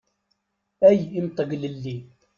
Ay 0.87 0.99
imṭeglelli! 1.19 1.97